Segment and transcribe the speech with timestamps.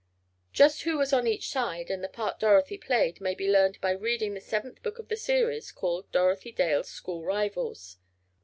[0.51, 3.91] Just who was on each side, and the part Dorothy played, may be learned by
[3.91, 7.97] reading the seventh book of this series, called "Dorothy Dale's School Rivals."